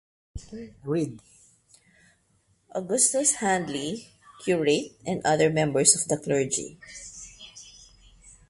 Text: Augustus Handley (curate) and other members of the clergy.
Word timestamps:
Augustus 2.73 3.33
Handley 3.35 4.07
(curate) 4.43 4.93
and 5.05 5.21
other 5.23 5.51
members 5.51 5.95
of 5.95 6.07
the 6.07 6.17
clergy. 6.17 6.79